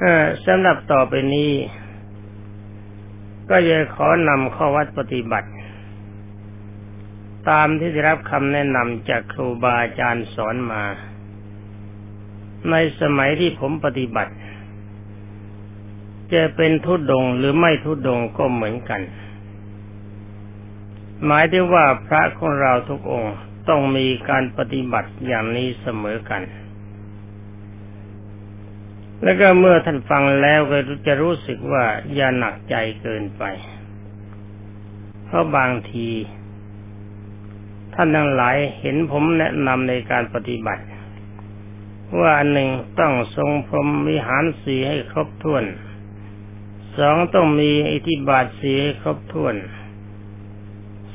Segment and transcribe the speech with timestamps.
[0.00, 1.52] เออสำหรับต่อไปนี้
[3.50, 5.50] ก็จะขอนำข้อวัดปฏิบัติ
[7.48, 10.82] ตามที่ได้รับคำแนะนำจากครูบาอาจารย์สอนมา
[12.70, 14.32] ในสมัยที่ผมปฏิบัติ
[16.32, 19.00] จะเป็นทุดงหรือไม่ทุดงก็เหมือนกัน
[21.26, 23.34] หมายถึงว่าพระของเราทุกองค์
[23.68, 26.42] ต้องมีการปฏิบัติอย่างนี้เสมอกัน
[29.22, 33.44] แล้วก็เมื่อท่านฟังแล้วก็จะรู้สึกว่าอย่าหนักใจเกินไป
[35.26, 36.08] เพราะบางที
[37.94, 40.84] ท่านทั้งหลายเห็นผมแนะนำในการปฏิบัติ
[42.20, 42.68] ว่าหนึ่ง
[43.00, 45.64] ต้องทรงพรหมวิหารสีให้ครบถ้วน
[46.98, 49.54] สองต้องมีอิธิบาทสีให้ครบถ้วน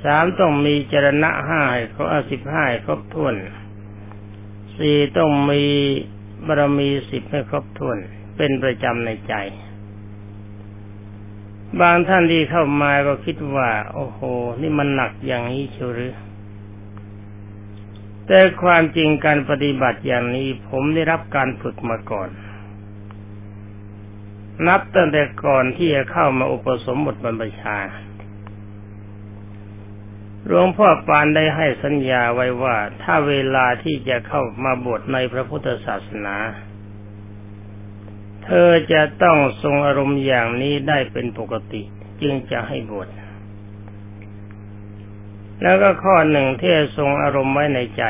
[0.03, 3.35] สามต้องมีจรณะห้าเขาเอาสิบห้าครบถ้วน
[4.77, 5.63] สี่ต้องมี
[6.47, 7.97] บารมีสิบให้ครบถ้วน
[8.37, 9.33] เป็นประจำในใจ
[11.81, 14.19] บางท่านที่เข้ามาก็คิดว่า โอ้โห
[14.61, 16.15] นี่มันหนักอย่างนี้เชียวหรือ
[18.27, 22.29] แต่ความจริงการปฏิบัติอย่างนี้ผมได้รับการฝึกมาก่อน
[24.67, 27.77] นับตั้งแต่ก่อนที่จะเข้ามาอุปสมบทบรรพชา
[30.47, 36.35] หลวงพ่อปานได้ให้สัญญาไว้ว่าถ้าเวลาที่จะเข้ามาบวชในพระพุทธศาสนา
[38.45, 41.81] เธอจะต้องทรงอารมณ์อย่างนี้ได้เป็นปกติ
[42.21, 43.09] จึงจะให้บวช
[45.61, 48.03] แล้วก็ข้อหนึ่งที่ทรงอารมณ์ไว้ในใจ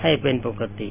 [0.00, 0.90] ให้เป็นปกติ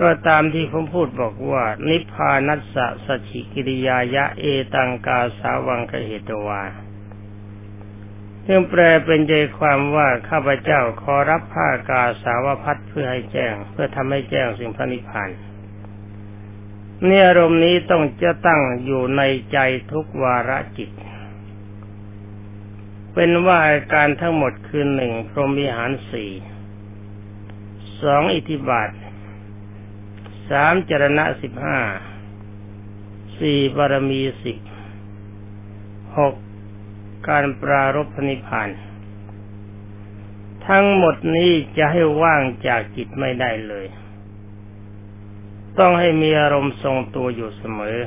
[0.00, 6.62] ก็ตามที่ผมพูดบอกว่า นิพพานัสสะสชิกิริยายะเอตังกาสาวังกเหตวา
[8.46, 15.30] ซึ่งแปลเป็นใจความว่าข้าพเจ้าขอรับผ้ากาสาวพัดเพื่อให้แจ้ง เพื่อทำให้แจ้งสิ่งพระนิพพาน
[17.06, 19.58] เนี่ยอารมณ์นี้ต้องจะตั้งอยู่ในใจ
[19.92, 20.90] ทุกวาระจิต
[23.14, 26.30] เป็นว่าอาการทั้งหมดคือหนึ่งพรหมิหารสี่
[28.02, 28.90] สองอิทิบาท
[30.50, 31.78] สามจรณะสิบห้า
[33.40, 34.58] สี่บารมีสิบ
[36.18, 36.34] หก
[37.28, 38.68] การปรารบนิพพาน
[40.68, 43.86] ทั้งหมดนี้จะให้ว่างจากจิตไม่ได้เลย
[45.78, 47.98] ต้องให้มีอารมณ์ทรงตัวอยู่เสมอ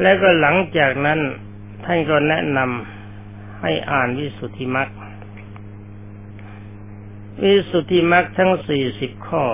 [0.00, 1.20] และก็หลังจากนั้น
[1.84, 4.88] ท่านก็แนะนำให้อ่านวิสุทธิมรรค
[7.42, 9.44] วิสุทธิมรรคทั้งสี่สิบข้อ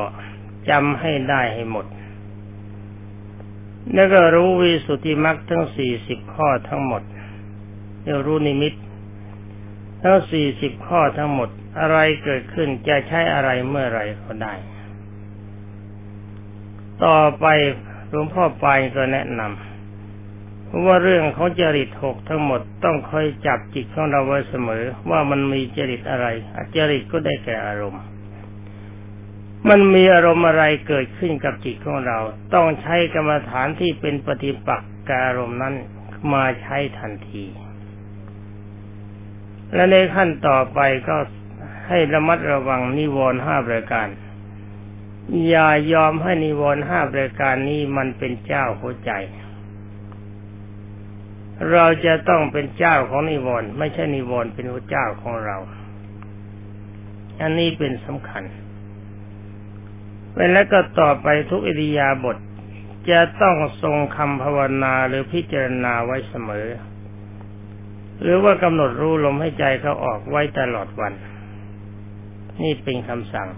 [0.70, 1.86] จำให้ได้ให้หมด
[3.94, 7.02] แล้วก็รู้วิสุทธิมรรคทั้งสี่สิบข้อทั้งหมด
[8.02, 8.74] เดี๋ยรู้นิมิต
[10.02, 11.48] ทั้งสี่สิบข้อทั้งหมด
[11.80, 14.54] อะไรเกิดขึ้นจะใช้อะไรเมื่อไรก็ได้
[17.04, 17.46] ต่อไป
[18.08, 26.26] หลวงพ่อปายก็แนะนำเพราะว่าเรื่องของจริตหกทั้งหมดต้องคอยจับจิตของเราไว้เสมอ ว่ามันมีจริตอะไร
[26.76, 28.02] จริตก็ได้แก่อารมณ์
[29.68, 32.18] มันมีอารมณ์อะไรเกิดขึ้นกับจิตของเรา
[32.54, 35.74] ต้องใช้กรรมฐานที่เป็นปฏิปักษ์กับอารมณ์นั้น
[36.32, 37.44] มาใช้ทันที
[39.74, 41.16] และในขั้นต่อไปก็
[41.88, 44.08] ให้ระมัดระวังนิวรณ์ห้าประการ
[45.48, 49.12] อย่ายอมให้นิวรณ์ห้าประการนี้มันเป็นเจ้าหัวใจ
[51.72, 55.56] เราจะต้องเป็นเจ้าของนิวรณ์ไม่ใช่นิวรณ์เป็นหัวเจ้าของเรา
[57.40, 58.44] อันนี้เป็นสำคัญ
[60.52, 62.36] แล้วก็ต่อไปทุกอิริยาบถ
[63.10, 66.66] จะต้องทรงคำภาวนาหรือพิจารณาไว้เสมอ
[68.22, 71.12] หรือว่ากำหนดรู้ลมให้ใจเขาออกไว้ตลอดวัน
[72.62, 73.48] นี่เป็นคำสั่ง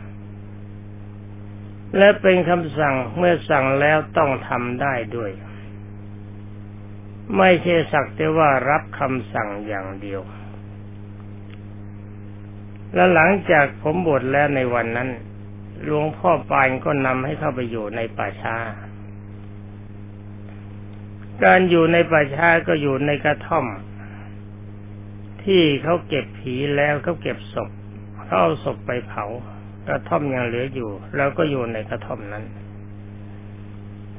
[1.98, 5.30] และเป็นคำสั่งเมื่อสั่งแล้วต้องทำได้ด้วย
[7.38, 10.20] ไม่ใช่สักแต่ว่ารับคำสั่งอย่างเดียว
[12.94, 15.08] และหลังจากผมบวชแล้วในวันนั้น
[15.82, 18.56] หลวงพ่อปานก็นำให้เข้าไปอยู่ในป่าช้า
[21.44, 23.66] การอยู่ในป่าช้าก็อยู่ในกระท่อม
[25.44, 27.70] ที่เขาเก็บผีแล้วเขาเก็บศพ
[28.24, 29.24] เขาเอาศพไปเผา
[29.88, 32.44] กระท่อมยังเหลืออยู่เราก็อยู่ในกระท่อมนั้น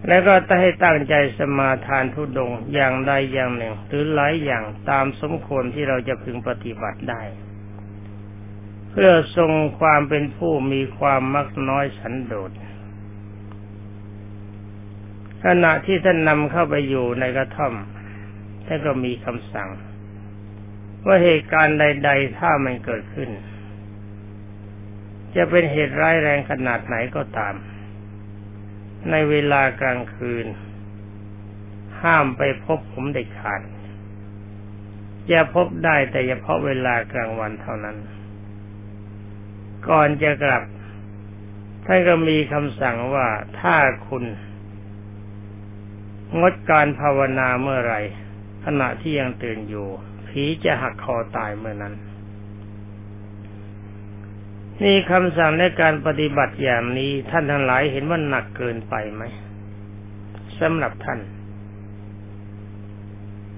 [0.07, 7.21] แล้วก็ต้องให้ตั้งใจสมาทานทุดงอย่างใดอย่างหนึ่ง หรือหลายอย่างตามสมควรที่เราจะพึงปฏิบัติได้
[8.99, 12.51] พื่อทรงความเป็นผู้มีความมักน้อยสันโดษ
[15.45, 17.73] ขณะที่ท่านนำเข้าไปอยู่ในกระท่อม
[18.65, 19.69] ท่านก็มีคำสั่ง
[21.05, 23.29] ว่าเหตุการณ์ใด ๆ ถ้ามันเกิดขึ้น
[25.35, 27.55] จะเป็นเหตุร้ายแรงขนาดไหนก็ตาม
[29.11, 30.45] ในเวลากลางคืน
[32.01, 33.61] ห้ามไปพบผมเด็ดขาด
[35.31, 37.97] จะพบได้แต่เฉพาะเวลากลางวันเท่านั้น
[39.89, 40.63] ก่อนจะกลับ
[41.85, 43.27] ท่านก็มีคำสั่งว่า
[43.59, 43.75] ถ้า
[44.07, 44.23] คุณ
[46.39, 47.95] งดการภาวนาเมื่อไร
[48.65, 49.87] ขณะที่ยังตื่นอยู่
[50.27, 51.93] ผีจะหักคอตายเมื่อนั้น
[54.83, 59.23] นี่คำสั่งในการปฏิบัติอย่างนี้ท่านทั้งหลายเห็นว่าหนักเกินไปไหม
[60.59, 61.19] สำหรับท่าน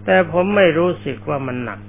[0.06, 1.80] แต่ผมไม่รู้สึกว่ามันหนัก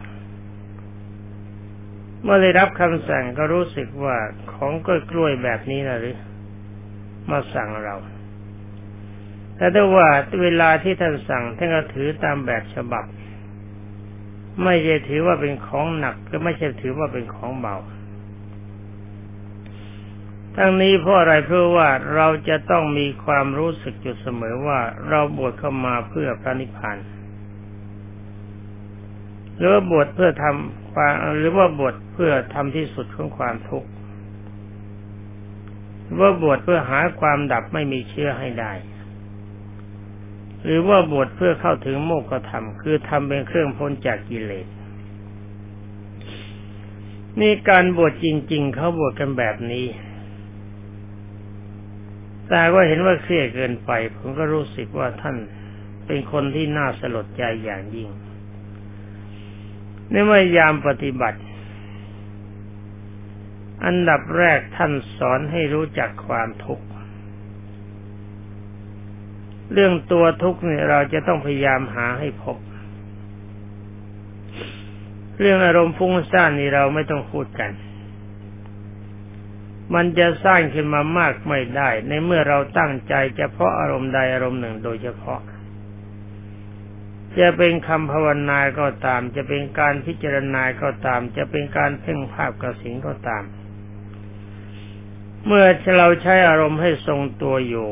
[2.23, 4.17] เมื่อได้รับคำสั่งก็รู้สึกว่า
[4.53, 4.73] ของ
[5.11, 6.17] กล้วยแบบนี้นะหรือ
[7.31, 7.97] มาสั่งเรา
[9.57, 10.09] แต่ถ้าว่า
[10.43, 13.05] เวลาที่ท่านสั่งท่านก็ถือตามแบบฉบับ
[14.65, 17.77] ไม่ใช่ถือว่าเป็นของหนักก็ไม่ใช่ถือว่าเป็นของเบา
[20.57, 26.99] ทั้งนี้เพราะอะไรเพราะว่าเราจะต้องมีความรู้สึกอยู่เสมอว่าเราบวชเข้ามาเพื่อพระนิพพาน
[29.57, 33.89] หรือว่าบวชเพื่อทำ ความหรือว่าบวชเพื่อทำที่สุดของความทุกข์
[36.21, 38.73] ว่าบวชเพื่อหาความดับไม่มีเชื้อให้ได้
[40.65, 44.67] หรือว่าบวชเพื่อเข้าถึงโมกขธรรมคือทำเป็นเครื่องพ้นจากกิเลส
[47.41, 49.87] นี่การบวชจริง ๆ เขาบวชกันแบบนี้
[52.49, 55.37] แต่ว่าเห็นว่าเครียดเกินไป ผมก็รู้สึกว่าท่าน
[56.07, 58.11] เป็นคนที่น่าสลดใจอย่างยิ่ง
[60.11, 61.39] ในเมื่อยามปฏิบัติ
[63.85, 66.87] อันดับแรกท่านสอนให้รู้จักความทุกข์
[69.73, 72.59] เรื่องตัวทุกข์เนี่ยเราจะต้องพยายามหาให้พบ
[75.41, 77.71] เรื่องอารมณ์ฟุ้งซ่านนี่เราไม่ต้องพูดกัน
[79.95, 85.41] มันจะสร้างขึ้นมามากไม่ได้ ในเมื่อเราตั้งใจเฉพาะอารมณ์ใดอารมณ์หนึ่งโดยเฉพาะ
[87.39, 93.45] จะเป็นคำภาวนาก็ตาม จะเป็นการพิจารณาก็ตาม จะเป็นการเพ่งภาพกระสิงก็ตาม
[95.47, 95.65] เมื่อ
[95.99, 97.89] เราใช้อารมณ์ให้ทรงตัวอยู่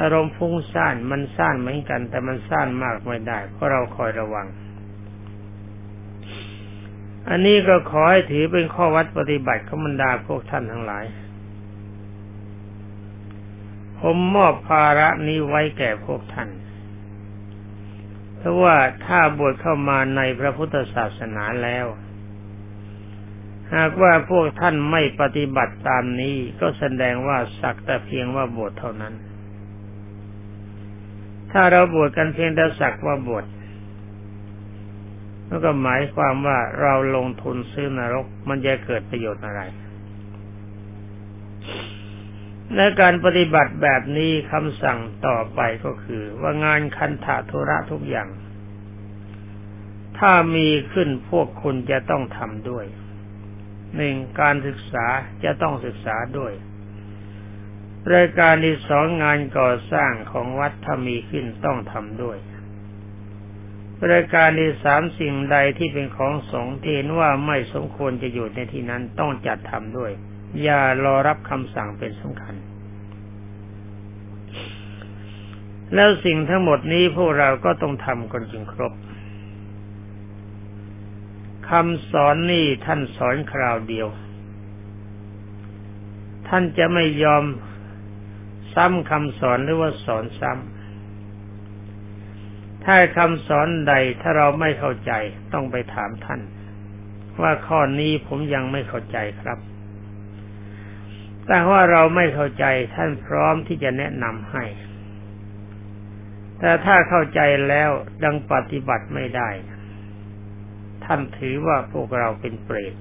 [0.00, 4.46] อารมณ์ฟุ้งซ่านมันซ่านเหมือนกัน แต่มันซ่านมากไม่ได้ เพราะเราคอยระวัง
[7.28, 11.04] อันนี้ก็ขอให้ถือเป็นข้อวัดปฏิบัติขมันดาพวกท่านทั้งหลาย
[14.00, 16.48] ผมมอบภาระนี้ไว้แก่พวกท่าน
[18.44, 18.76] เพราะว่า
[19.06, 21.86] ถ้าบวชเข้ามาในพระพุทธศาสนาแล้ว
[23.74, 29.14] หากว่าพวกท่านไม่ปฏิบัติตามนี้ก็แสดงว่าสักแต่เพียงว่าบวชเท่านั้น
[31.52, 33.44] ถ้าเราบวชกันเพียงแต่สักว่าบวช
[35.64, 39.62] ก็หมายความว่าเราลงทุนซื้อนรกมันจะเกิดประโยชน์อะไร
[42.76, 48.28] ในการปฏิบัติแบบนี้คำสั่งต่อไปก็คือ ว่างานคันถาธุระทุกอย่าง
[50.18, 52.86] ถ้ามีขึ้นพวกคุณจะต้องทำด้วย
[53.96, 55.06] หนึ่งการศึกษา
[55.44, 56.52] จะต้องศึกษาด้วย
[58.14, 62.38] รายการที่สองงานก่อสร้างของวัดถ้ามีขึ้นต้องทำด้วย
[64.12, 70.12] รายการที่สามสิ่งใดที่เป็นของสงฆ์ที่เห็นว่าไม่สมควรจะอยู่ในที่นั้นต้องจัดทำด้วย
[70.62, 72.54] อย่ารอรับคำสั่งเป็นสำคัญ
[75.94, 78.92] แล้วสิ่งทั้งหมดนี้พวกเราก็ต้องทำกันจนครบ
[81.70, 84.08] คำสอนนี่ท่านสอนคราวเดียว
[86.48, 87.44] ท่านจะไม่ยอม
[88.74, 90.74] ซ้ำคำสอนหรือว่าสอนซ้ำ
[92.84, 95.12] ถ้าคำสอนใดถ้าเราไม่เข้าใจ
[95.52, 96.40] ต้องไปถามท่าน
[97.40, 99.58] ว่าข้อนี้ผมยังไม่เข้าใจครับ
[101.46, 104.64] แต่ว่าเราไม่เข้าใจท่านพร้อมที่จะแนะนำให้
[106.58, 107.90] แต่ถ้าเข้าใจแล้ว
[108.24, 109.48] ดังปฏิบัติไม่ได้
[111.04, 112.94] ท่านถือว่าพวกเราเป็นเปรต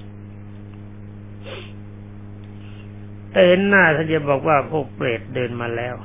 [3.32, 5.96] แต่เห็นหน้าท่านจะบอกว่าพวกเปรตเดินมาแล้ว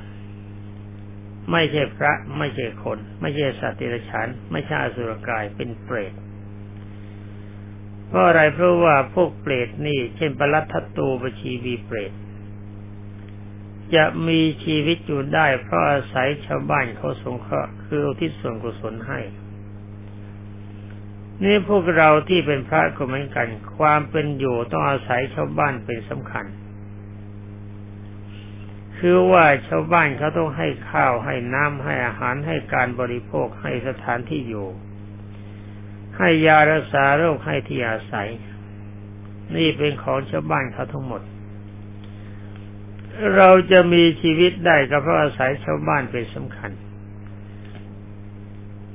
[1.52, 6.12] ไม่ใช่พระ ไม่ใช่คน ไม่ใช่สัตว์เดรัจฉานไม่ใช่อสุรกายเป็นเปรต
[8.08, 12.12] เพราะอะไรเพราะว่าพวกเปรตนี่ เช่นปรัตทัตตูปชีวีเปรต
[13.94, 19.20] จะมีชีวิตอยู่ได้ เพราะอาศัยชาวบ้านเขาสงเคราะห์คืออุทิศส่วนกุศลให้
[21.44, 26.46] นี่พวกเราที่เป็นพระก็เหมือนกัน ความเป็นอยู่ต้องอาศัยชาวบ้านเป็นสำคัญ
[28.98, 34.68] คือว่าชาวบ้านเขาต้องให้ข้าวให้น้ำให้อาหารให้การบริโภคให้สถานที่อยู่
[36.16, 38.28] ให้ยารักษาโรคให้ที่อาศัย
[39.56, 41.22] นี่เป็นของชาวบ้านเขาทั้งหมด
[43.36, 46.70] เราจะมีชีวิตได้ก็เพราะอาศัยชาวบ้านเป็นสำคัญ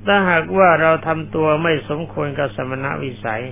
[0.06, 3.44] ถ้าหากว่าเราทำตัวไม่สมควรกับสมณวิสัย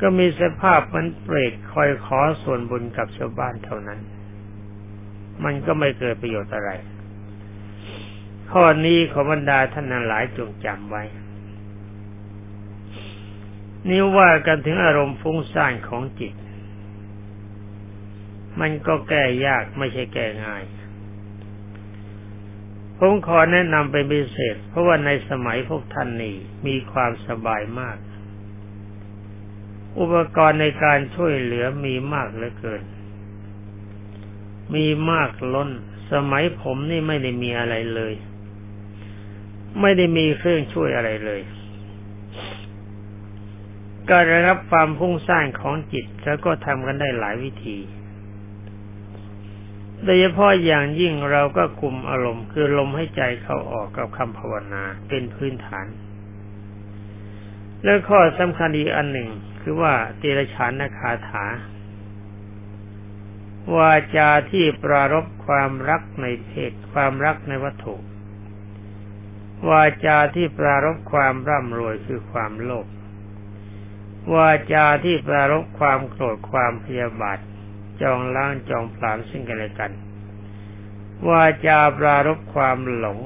[0.00, 4.00] ก็มีสภาพมันเปรตคอยขอส่วนบุญกับชาวบ้านเท่านั้น
[5.44, 6.70] มันก็ไม่เกิดประโยชน์อะไร
[8.50, 11.04] ข้อนี้ขอบรรดาท่านหลายจงจำไว้
[13.88, 16.34] นี่ว่ากันถึงอารมณ์ฟุ้งซ่านของจิต
[18.60, 20.64] มันก็แก้ยากไม่ใช่แก้ง่าย
[22.98, 27.98] ผมขอแนะนำเป็นพิเศษ เพราะว่าในสมัยพวกท่านนี่มีความสบายมาก
[29.98, 32.82] อุปกรณ์ในการช่วยเหลือมีมากเหลือเกิน
[34.74, 35.70] มีมากล้น
[36.12, 38.14] สมัยผมนี่ไม่ได้มีอะไรเลย
[39.80, 41.40] ไม่ได้มีเครื่องช่วยอะไรเลย
[44.10, 47.78] การรับความพุ่งสร้างของจิตแล้วก็ทำกันได้หลายวิธี
[50.04, 55.86] โดยเฉพาะอย่างยิ่งเราก็คุมอารมณ์ คือลมให้ใจเข้าออกกับคำภาวนาเป็นพื้นฐาน
[57.84, 59.30] และข้อสำคัญอีกอันหนึ่ง
[59.60, 61.46] คือว่าเตระฉานคาถา
[63.76, 67.96] วาจาที่ปรารบความรักในเพศความรักในวัตถุ
[69.70, 72.86] วาจาที่ปรารบความร่ำรวยคือความโลภ
[74.34, 77.38] วาจาที่ปรารบความโกรธความพยาบาท
[78.02, 79.90] จองล้างจองผลาญซึ่งกันและกัน
[81.28, 83.18] วาจาปรารบความหลง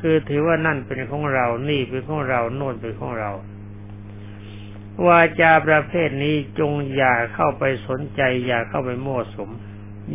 [0.00, 3.30] คือถือว่านั่นเป็นของเรา นี่เป็นของเรา โน่นเป็นของเรา
[5.06, 9.50] วาจาประเภทนี้จงอย่าเข้าไปสนใจ อย่าเข้าไปโม้สม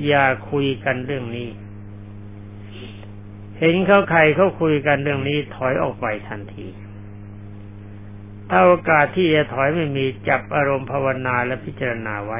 [0.06, 1.50] อย่าคุยกันเรื่องนี้
[3.60, 6.68] เห็นเขาใครเขาคุยกันเรื่องนี้ถอยออกไปทันที
[8.50, 12.40] ถ้าโอกาสที่จะถอยไม่มีจับอารมณ์ภาวนาและพิจารณาไว้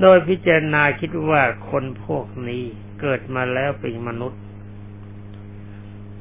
[0.00, 2.64] โดยพิจารณาคิดว่าคนพวกนี้
[3.00, 4.40] เกิดมาแล้วเป็นมนุษย์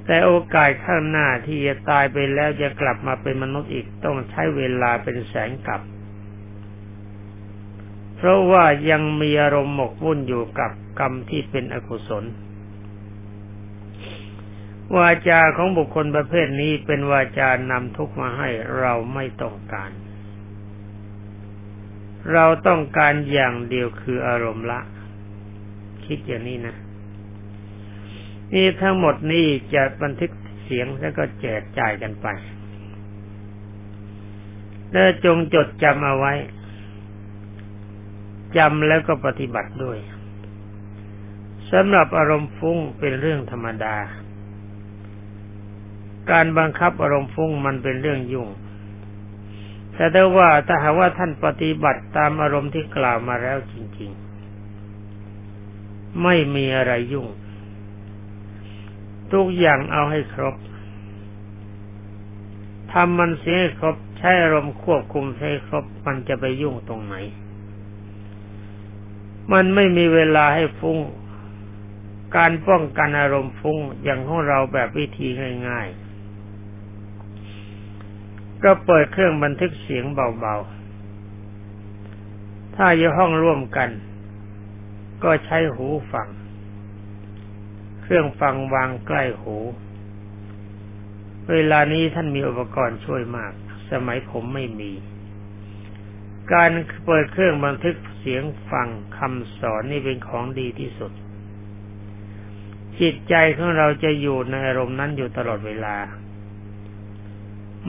[0.06, 5.82] แต่โอกาสข้างหน้าที่จะตายไปแล้วจะกลับมาเป็นมนุษย์อีกต้องใช้เวลาเป็นแสนกับ
[8.16, 12.26] เพราะว่ายังมีอารมณ์หมกมุ่นอยู่กับกรรมที่เป็นอกุศล
[14.98, 18.50] วาจาของบุคคลประเภทนี้เป็นวาจานำทุกมาให้
[18.80, 19.92] เราไม่ต้องการ
[22.34, 24.80] เราต้องการอย่างเดียวคืออารมณ์ละ
[26.06, 26.76] คิดอย่างนี้นะ
[28.54, 30.32] นี่ทั้งหมดนี้จะบันทึก
[30.64, 32.28] เสียงแล้วก็แจกจ่ายกันไป
[34.92, 36.34] แล้วจงจดจำเอาไว้
[38.58, 40.00] จำแล้วก็ปฏิบัติด้วย
[41.72, 43.96] สำหรับอารมณ์ฟุ้งเป็นเรื่องธรรมดา
[46.32, 48.50] การบังคับอารมณ์ฟุ้งมันเป็นเรื่องยุ่ง
[50.02, 54.12] แต่ได้ว่าถ้าหากว่าท่านปฏิบัติตามอารมณ์ที่กล่าวมาแล้วจริง
[54.98, 57.28] ๆ ไม่มีอะไรยุ่ง
[59.34, 60.56] ทุกอย่างเอาให้ครบ
[62.92, 67.16] ทำมันเสียให้ครบ ใช้อารมณ์ควบคุมให้ครบ มันจะไปยุ่งตรงไหน
[69.54, 70.98] มันไม่มีเวลาให้ฟุง้ง
[72.38, 75.28] การป้องกันอารมณ์ฟุง้งอย่างของเราแบบวิธี
[75.70, 76.01] ง่าย ๆ
[78.64, 83.90] ก็เปิดเครื่องบันทึกเสียงเบาๆ ถ้าอยู่ห้องร่วมกัน
[85.24, 86.28] ก็ใช้หูฟัง
[88.02, 89.58] เครื่องฟังวางใกล้หู
[91.52, 93.52] เวลานี้ท่านมีอุปกรณ์ช่วยมาก
[93.92, 94.92] สมัยผมไม่มี
[96.54, 96.72] การ
[97.06, 98.88] เปิดเครื่องบันทึกเสียงฟัง
[99.18, 101.12] คำสอนนี่เป็นของดีที่สุด
[103.00, 105.96] จิตใจของเราจะอยู่ในอารมณ์นั้นอยู่ตลอดเวลา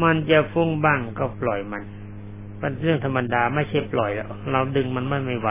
[0.02, 1.82] มันจะฟุ้งบ้างก็ปล่อยมัน
[2.58, 5.50] เป็นเรื่องธรรมดาไม่ใช่ปล่อยแล้วเราดึงมันไม่ไม่ไหว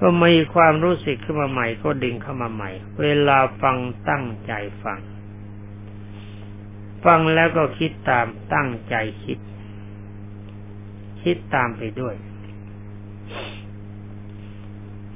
[0.00, 3.76] ก็มีความรู้สึกขึ้นมาใหม่ก็ดึงเข้ามาใหม่ เวลาฟัง
[4.08, 4.52] ตั้งใจ
[4.84, 5.00] ฟัง
[7.04, 8.94] ฟังแล้วก็คิดตามตั้งใจ
[9.24, 9.38] คิด
[11.22, 12.14] คิดตามไปด้วย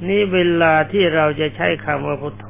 [0.09, 2.49] นี่เวลาที่เราจะใช้คำว่าพุทโธ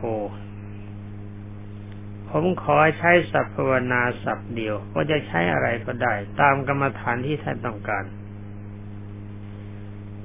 [2.30, 8.04] ผมขอใช้สัพพวนาสับเดียวก็จะใช้อะไรก็ได้ ตามกรรมฐานที่ท่านต้องการ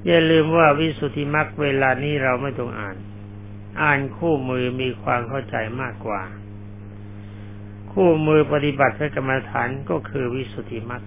[0.05, 2.97] อย่าลืมว่าวิสุทธิมรรคเวลานี้เราไม่ต้องอ่าน
[3.81, 6.21] อ่านคู่มือมีความเข้าใจมากกว่า
[7.93, 11.03] คู่มือปฏิบัติให้กรรมฐานก็คือวิสุทธิมรรค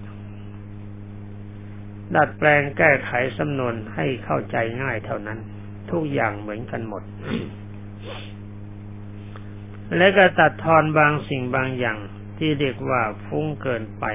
[2.15, 5.39] ดัดแปลงแก้ไขสำนวนให้เข้าใจง่ายเท่านั้น
[5.91, 7.03] ทุกอย่างเหมือนกันหมด
[9.95, 11.97] และก็ตัดทอนบางสิ่งบางอย่าง
[12.37, 14.05] ที่เรียกว่าฟุ้งเกินไป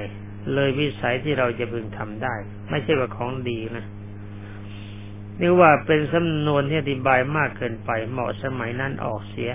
[0.53, 2.35] เลยวิสัยที่เราจะพึงทำได้
[2.69, 3.85] ไม่ใช่ว่าของดีนะ
[5.39, 9.51] นี่ว่าเป็นสำนวนที่อธิบายมากเกินไปเหมาะสมัยนั้นออกเสีย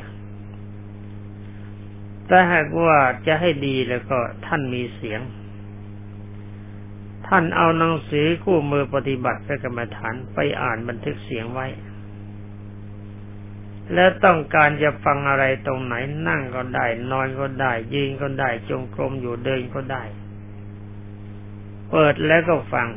[2.27, 5.21] แต่หากว่าจะให้ดีแล้วก็ท่านมีเสียง
[7.27, 11.67] ท่านเอาหนังสือคู่มือปฏิบัติพระกรรมฐานไปอ่านบันทึกเสียงไว้
[13.95, 15.95] แล้วต้องการจะฟังอะไรตรงไหน
[16.29, 20.03] นั่งก็ได้ นอนก็ได้ ยืนก็ได้ จงกรมอยู่เดินก็ได้
[21.91, 22.89] เปิดแล้วก็ฟัง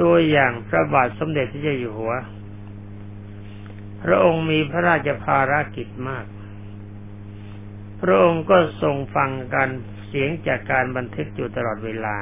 [0.00, 2.14] ตัวอย่างพระบาทสมเด็จพระเจ้าอยู่หัว
[4.02, 6.26] พระองค์มีพระราชภารกิจมาก
[8.02, 9.70] พระองค์ก็ทรงฟังการ
[10.06, 12.16] เสียงจากการบันทึกอยู่ตลอดเวลา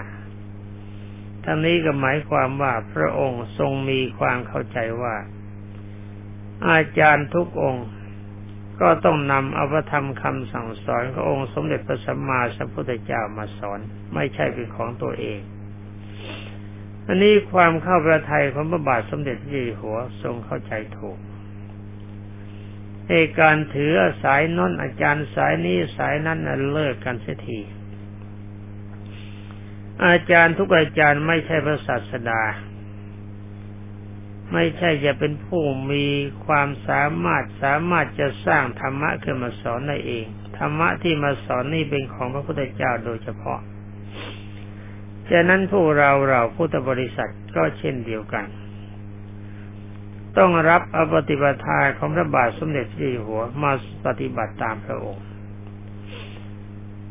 [1.45, 5.17] ทั้งนี้ก็หมายความว่าพระองค์ทรงมีความเข้าใจว่า
[6.71, 7.87] อาจารย์ทุกองค์
[8.81, 13.81] ก็ต้องนำอภธรรมคำสั่งสอนขององค์สมเด็จพระสัมมาสัมพุทธเจ้ามาสอน
[14.15, 15.41] ไม่ใช่เป็นของตัวเอง
[17.07, 21.19] อันนี้ความเข้าประทัยของพระบาทสมเด็จพระจ้าอยู่หัวทรงเข้าใจถูก
[23.09, 26.39] ในการถือสายน้นอาจารย์สายนี้สายนั้น
[26.73, 27.61] เลิกกันเสียที
[30.07, 32.43] อาจารย์ทุกอาจารย์ไม่ใช่พระศาสดา
[34.53, 36.05] ไม่ใช่จะเป็นผู้มี
[36.47, 40.27] ความสามารถสามารถจะสร้างธรรมะขึ้นมาสอนได้เอง
[40.59, 43.61] ธรรมะที่มาสอนนี่เป็นของพระพุทธเจ้าโดยเฉพาะ
[45.31, 48.47] ฉะนั้นผู้เราเราพุทธบริษัทก็เช่นเดียวกัน
[50.39, 53.73] ต้องรับอปฏิบัติทาของพระบาทสมเด็จพระเจ้าอยู่หัวมา
[54.07, 55.25] ปฏิบัติตามพระองค์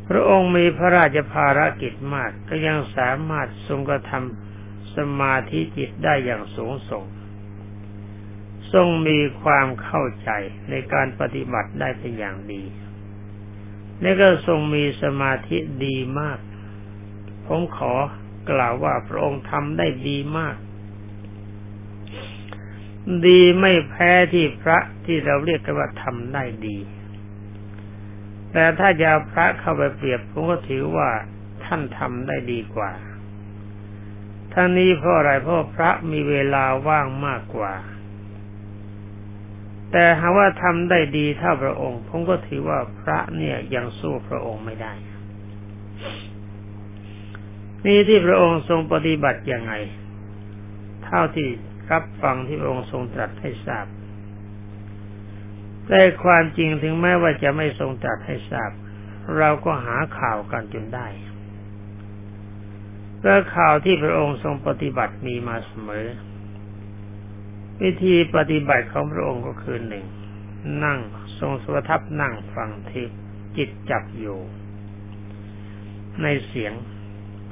[0.09, 7.03] พระองค์มีพระราชภารกิจมากก็ยังสามารถทรงกระทำสมาธิจิตได้อย่างสูงส่ง
[8.73, 10.29] ทรงมีความเข้าใจ
[10.69, 12.63] ในการปฏิบัติได้เป็นอย่างดี
[14.01, 16.39] และก็ทรงมีสมาธิดีมาก
[17.45, 17.93] ผมขอ
[18.49, 20.55] กล่าวว่าพระองค์ทำได้ดีมาก
[23.27, 26.77] ดีไม่แพ้ที่พระที่เราเรียกกันว่าทำได้ดี
[28.51, 31.09] แต่ถ้าจะพระเข้าไปเปรียบผมก็ถือว่า
[31.65, 32.91] ท่านทำได้ดีกว่า
[34.53, 37.73] ทั้งนี้เพราะอะไรเพราะพระมีเวลาว่างมากกว่า
[39.91, 44.93] แต่หาว่าทำได้ดีเท่าพระองค์ ผมก็ถือว่าพระเนี่ยยังสู้พระองค์ไม่ได้
[47.85, 49.73] นี่ที่พระองค์ทรงปฏิบัติอย่างไง
[51.05, 51.47] เท่าที่
[51.91, 53.85] รับฟังที่พระองค์ทรงตรัสให้ทราบ
[55.87, 58.71] แต่ความจริงถึงแม้ว่าจะไม่ทรงตรัสให้ทราบ
[59.37, 61.07] เราก็หาข่าวกันจนได้
[63.17, 66.05] เพราะข่าวที่พระองค์ทรงปฏิบัติมีมาเสมอ
[67.83, 70.05] วิธีปฏิบัติของพระองค์ก็คือหนึ่ง
[70.83, 70.99] นั่ง
[71.39, 73.09] ทรงสวทับนั่งฟังเทศ
[73.57, 74.39] จิตจับอยู่
[76.21, 76.73] ในเสียง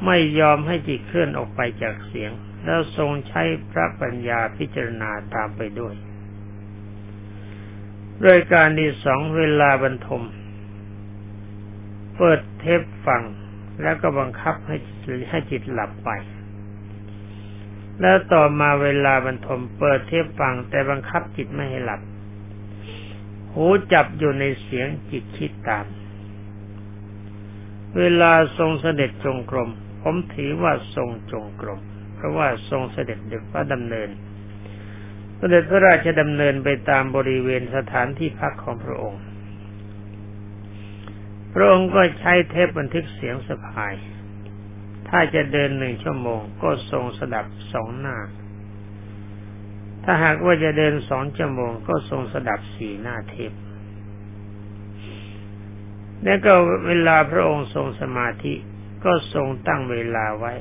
[0.06, 2.32] ไม่ยอมให้จิตเคลื่อนออกไปจากเสียง
[2.66, 5.94] แล้วทรงใช้พระปัญญาพิจารณาตามไปด้วย
[8.22, 10.24] โดยการที่สองเวลาบรรทม
[12.18, 13.22] เปิดเทปฟัง
[13.82, 14.78] แล้วก็บังคับให้
[15.30, 16.10] ให้จิตหลับไป
[18.02, 22.02] แล้วต่อมาเวลาบรรทมเปิดเทปฟังแต่บังคับจิตไม่ให้หลับ
[23.54, 25.86] หูจับอยู่ในเสียงจิตคิดตาม
[27.98, 29.70] เวลาทรงเสด็จจงกรม
[30.02, 31.80] ผมถือว่าทรงจงกรม
[32.16, 34.10] เพราะว่าทรงเสด็จเด็กพระดำเนิน
[35.38, 39.22] เสด็จพระราชดำเนินไปตามบริเวณสถานที่พักของพระองค์
[41.54, 43.94] พระองค์ก็ใช้เทปบันทึกเสียงสะพาย
[45.16, 48.18] ถ้าจะเดินหนึ่งชั่วโมง ก็ทรงสดับสองหน้า
[50.04, 53.52] ถ้าหากว่าจะเดินสองชั่วโมง ก็ทรงสดับสี่หน้าเทป
[56.24, 56.54] แล้วก็
[56.88, 58.54] เวลาพระองค์ทรงสมาธิ
[59.06, 60.54] ก็ทรงตั้งเวลาไว้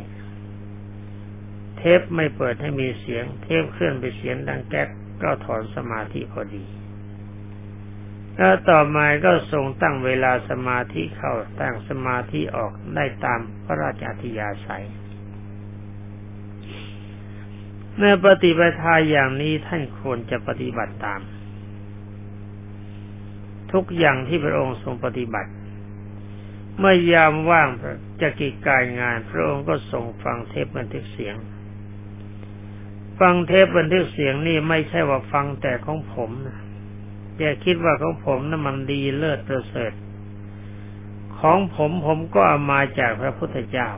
[1.77, 4.89] เทปไม่เปิดให้มีเสียง เทปเคลื่อนไปเสียงดังแก๊ก
[5.23, 6.65] ก็ถอนสมาธิพอดี
[8.37, 14.85] แล้วต่อมาก็ทรงตั้งเวลาสมาธิเข้าตั้งสมาธิออกได้ตามพระราชาธิยาศัย
[17.97, 21.21] เมื่อปฏิบัติทาอย่างนี้ท่านควรจะปฏิบัติตาม
[23.73, 25.51] ทุกอย่างที่พระองค์ทรงปฏิบัติ
[26.79, 27.69] เมื่อยามว่าง
[28.21, 31.37] จะกิจการงาน พระองค์ก็ส่งฟังเทปบันทึกเสียง
[33.21, 36.62] ฟังเทปบันทึกเสียงนี่ไม่ใช่ว่าฟังแต่ของผมนะ
[37.43, 39.93] อย่าคิดว่าของผมนั้นมันดีเลิศประเสริฐ
[41.39, 43.89] ของผมผมก็เอามาจากพระพุทธเจ้า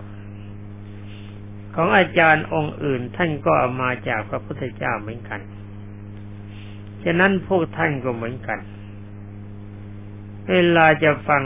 [1.74, 5.40] ของอาจารย์องค์อื่นท่านก็เอามาจากพระพุทธเจ้าเหมือนกัน
[7.04, 8.58] ฉะนั้นพวกท่านก็เหมือนกัน
[10.50, 11.42] เวลาจะฟัง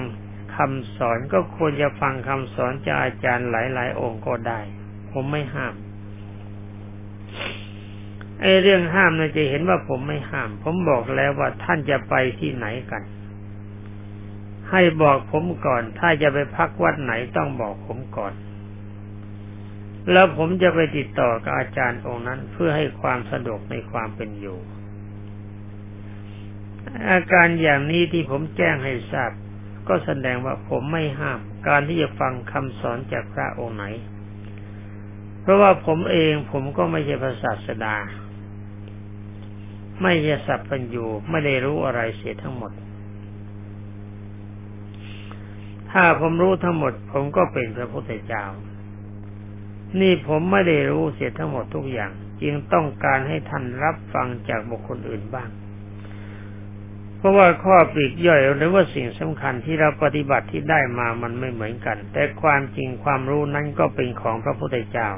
[0.56, 4.60] คำสอนก็ควรจะฟังคำสอนจากอาจารย์หลายๆ องค์ก็ได้
[5.10, 5.74] ผมไม่ห้าม
[8.40, 13.02] ไอ้เรื่องห้ามนะจะเห็นว่าผมไม่ห้าม ผมบอกแล้วว่าท่านจะไปที่ไหนกัน
[14.70, 18.32] ให้บอกผมก่อน ถ้าจะไปพักวัดไหนต้องบอกผมก่อน
[20.12, 24.58] แล้วผมจะไปติดต่อกับอาจารย์องค์นั้นเพื่อให้ความสะดวกในความเป็นอยู่
[27.10, 29.30] อาการอย่างนี้ที่ผมแจ้งให้ทราบ
[29.88, 33.84] ก็แสดงว่าผมไม่ห้าม การที่จะฟังคำสอนจากพระองค์ไหน
[35.42, 37.96] เพราะว่าผมเองผมก็ไม่ใช่พระศาสดา
[40.02, 42.72] ไม่ใช่สัพพัญญูไม่ได้รู้อะไรเสียทั้งหมด
[45.90, 48.44] ถ้าผมรู้ทั้งหมด ผมก็เป็นพระพุทธเจ้า
[50.00, 55.48] นี่ผมไม่ได้รู้เสียทั้งหมดทุกอย่าง จึงต้องการให้ท่านรับฟังจากบุคคลอื่นบ้าง
[57.16, 65.10] เพราะว่าข้อปลีกย่อยหรือว่าสิ่งสำคัญที่เราปฏิบัติที่ได้มามันไม่เหมือนกัน แต่ความจริงความรู้นั้นก็เป็นของพระพุทธเจ้า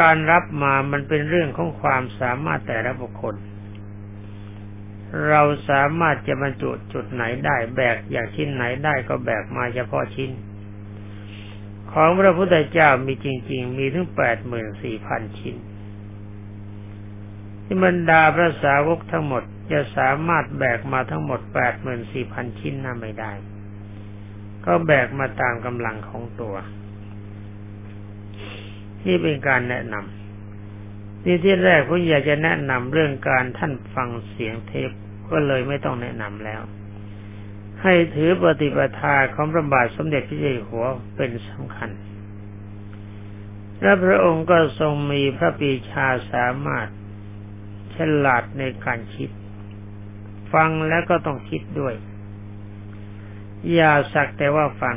[0.00, 3.34] การรับมามันเป็นเรื่องของความสามารถแต่ละบุคคล
[5.28, 10.30] เราสามารถจะบรรจุจุดไหนได้แบกอย่างชิ้นไหนได้ก็แบกมาเฉพาะชิ้น
[11.92, 15.56] ของพระพุทธเจ้ามีจริง ๆ มีถึงแปดหมื่นสี่พันชิ้น
[17.64, 23.32] ที่บรรดาพระสาวกทั้งหมดจะสามารถแบกมาทั้งหมดแปดหมื่นสี่พันชิ้นน่าไม่ได้
[24.66, 26.54] ก็แบกมาตามกำลังของตัว
[29.08, 34.90] นี่เป็นการแนะนำนี่ที่แรกผมอยากจะแนะนำเรื่องการท่านฟังเสียงเทป
[35.30, 36.62] ก็เลยไม่ต้องแนะนำแล้ว
[37.82, 41.90] ให้ถือปฏิปทาของพระบาทสมเด็จพระเจ้าอยู่หัวเป็นสำคัญ
[43.82, 46.88] และพระองค์ก็ทรงมีพระปีชาสามารถ
[47.94, 49.30] ฉลาดในการคิด
[50.52, 51.94] ฟังแล้วก็ต้องคิดด้วย
[53.72, 54.96] อย่าสักแต่ว่าฟัง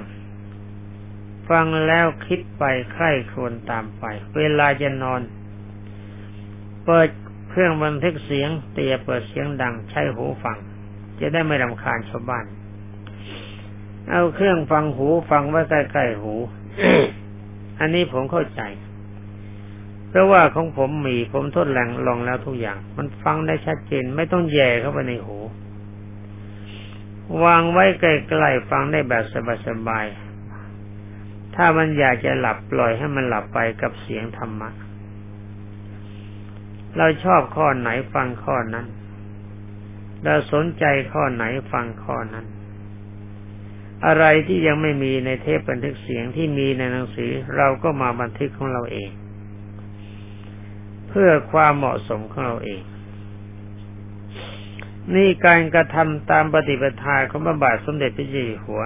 [1.49, 4.03] ฟังแล้วคิดไปใคร่ครวญตามไป
[4.37, 5.21] เวลาจะนอน
[6.85, 7.09] เปิด
[7.49, 10.57] เครื่องบันทึกเสียงเตียเปิดเสียงดังใช้หูฟัง
[11.19, 12.45] จะได้ไม่รำคาญชาวบ้าน
[14.09, 16.33] เอาเครื่องฟังหูฟังไว้ใกล้ๆหู
[17.79, 18.61] อันนี้ผมเข้าใจ
[20.09, 25.37] เพราะว่าของผมมีผมทดลองลองแล้วทุกอย่าง มันฟังได้ชัดเจนไม่ต้องแย่เข้าไปในหู
[27.43, 28.05] วางไว้ใก
[28.41, 29.23] ล้ๆฟังได้แบบ
[29.67, 30.30] สบายๆ
[31.63, 34.69] ถ้ามันอยากจะหลับปล่อยให้มันหลับไปกับเสียงธรรมะ
[36.97, 38.85] เราชอบข้อไหนฟังข้อนั้น
[40.23, 42.45] เราสนใจข้อไหนฟังข้อนั้น
[44.05, 49.11] อะไรที่ยังไม่มีในเทปบันทึกเสียงที่มีในหนังสือเราก็มาบันทึกของเราเอง
[51.07, 52.81] เพื่อความเหมาะสมของเราเอง
[55.15, 58.83] นี่การกระทำตามปฏิปทาของพระบาทสมเด็จพระเจ้าอยู่หัว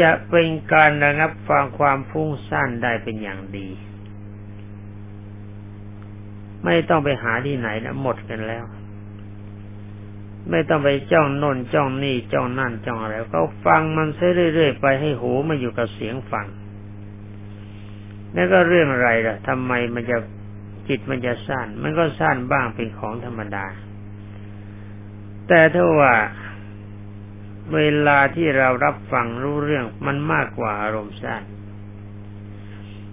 [0.00, 3.68] จะเป็นการระงับฟังความฟุ้งซ่านได้เป็นอย่างดี
[6.64, 8.64] ไม่ต้องไปหาที่ไหนนะหมดกันแล้ว
[10.50, 16.46] ไม่ต้องไปจ้องโน่นจ้องนี่จ้องนั่นจ้องอะไรก็ฟังมันเรื่อยๆไปให้หูมาอยู่กับเสียงฟัง
[18.34, 20.16] แล้วก็เรื่องอะไรล่ะทำไมมันจะ
[20.88, 23.66] จิตมันจะสั้น มันก็สั้นบ้างเป็นของธรรมดา
[25.48, 26.14] แต่ถ้าว่า
[27.74, 31.42] เวลาที่เรารับฟังรู้เรื่องมันมากกว่าอารมณ์สั้น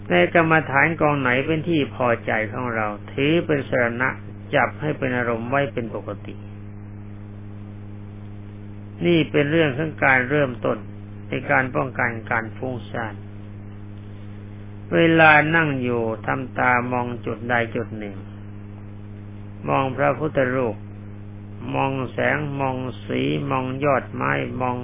[0.10, 4.10] ในกรรมฐานกองไหนเป็นที่พอใจของเรา ถือเป็นสรณะ
[4.56, 6.36] จับให้เป็นอารมณ์ไว้เป็นปกติ
[9.06, 10.78] นี่เป็นเรื่องของการเริ่มต้น
[11.28, 13.14] ในการป้องกันการฟุ้งซ่าน
[14.94, 18.16] เวลานั่งอยู่ทำตามองจุดใดจุดหนึ่ง
[19.70, 20.76] มองพระพุทธรูป
[21.76, 24.76] มองแสงมองสี มองยอดไม้มอง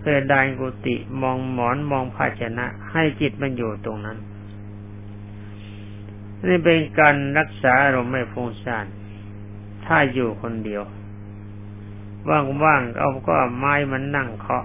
[0.00, 4.18] เพดานกุฏิมองหมอนมองภาชนะ ให้จิตมันอยู่ตรงนั้น
[6.46, 8.86] นี่เป็นการรักษาอารมณ์ไม่ฟุ้งซ่าน
[9.86, 10.82] ถ้าอยู่คนเดียว
[12.62, 14.64] ว่างๆเอาก็ไม้มันนั่งเคาะ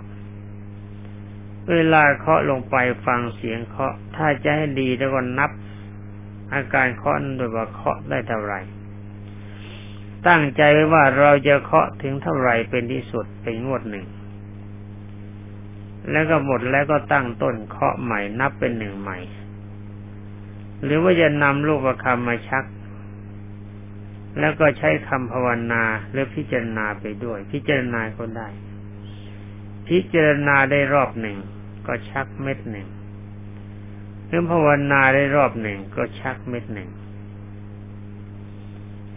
[1.71, 5.51] เวลาเคาะลงไปฟังเสียงเคาะ ถ้าจะให้ดีแล้วก็นับ
[6.53, 8.59] อาการเคาะโดยว่าเคาะได้เท่าไหร่
[10.27, 14.07] ตั้งใจไว้ว่าเราจะเคาะถึงเท่าไหร่เป็นที่สุดเป็นงวดหนึ่ง
[16.11, 19.19] แล้วก็หมดแล้วก็ตั้งต้นเคาะใหม่นับเป็นหนึ่งใหม่
[20.83, 22.65] หรือว่าจะนำลูกประคำมาชัก
[24.39, 28.47] แล้วก็ใช้คำภาวนาหรือพิจารณาไปด้วย พิจารณาก็ได้
[29.87, 31.37] พิจารณาได้รอบหนึ่ง
[31.87, 32.87] ก็ชักเม็ดหนึ่ง
[34.27, 36.89] หรือภาวนาได้รอบหนึ่งก็ชักเม็ดหนึ่ง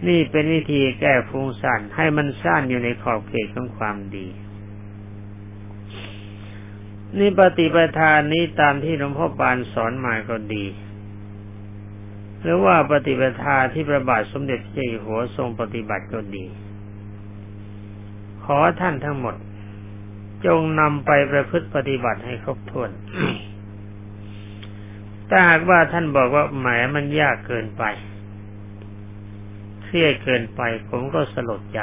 [0.08, 4.26] นี่เป็นวิธีแก้ฟุ้งซ่านให้มันซ่านอยู่ในขอบเขตของความดี
[7.18, 10.64] นี่ปฏิปทานนี้ตามที่หลวงพ่อปานสอนมาก็ดี
[12.42, 16.44] หรือว่าปฏิปทาที่พระบาทสมเด็จเจ้าอยู่หัวทรงปฏิบัติก็ดี
[18.44, 19.36] ขอท่านทั้งหมด
[20.46, 22.90] จงนำไปประพฤติปฏิบัติให้ครบถ้วน
[25.28, 27.84] ถ้าหากว่าท่านบอกว่าแหมมันยากเกินไป
[29.94, 31.80] รียดเกินไป ผมก็สลดใจ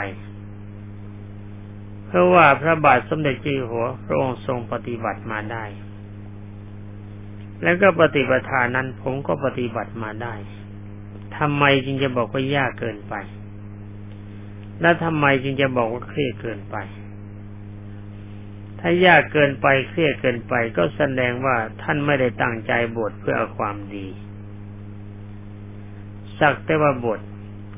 [2.08, 5.66] เพราะว่าพระบาทสมเด็จเจ้าหัวพระองค์ทรงปฏิบัติมาได้
[7.64, 10.34] แล้วก็ปฏิปทานั้นผมก็ปฏิบัติมาได้
[11.38, 13.16] ทำไมจึงจะบอกว่ายากเกินไป
[14.82, 16.76] และทำไมจึงจะบอกว่าเครียดเกินไป
[18.80, 24.08] ถ้ายากเกินไปเครียดเกินไป ก็แสดงว่าท่านไม่ได้ตั้งใจบวชเพื่อเอาความดี
[26.40, 27.20] สักแต่ว่าบวช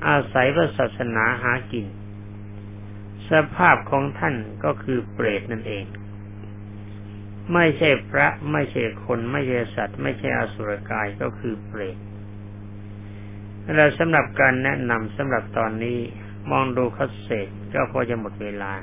[0.07, 1.85] อาศัยพระศาสนาหากิน
[3.29, 5.85] สภาพของท่านก็คือเปรตนั่นเอง
[7.53, 11.97] ไม่ใช่พระไม่ใช่คนไม่ใช่สัตว์ ไม่ใช่อสุรกายก็คือเปรต
[13.75, 15.99] แล้วสำหรับการแนะนำสำหรับตอนนี้
[16.51, 18.73] มองดูคัสเศษก็พอจะหมดเวลา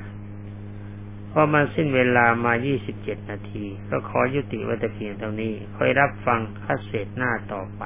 [1.31, 2.53] พอมาสิ้นเวลามา
[2.91, 7.83] 27 นาที ก็ขอยุติไว้แต่เพียงเท่านี้คอยรับฟังคัสเศษหน้าต่อไป